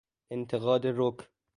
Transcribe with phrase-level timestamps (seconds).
[0.31, 1.27] انتقاد رک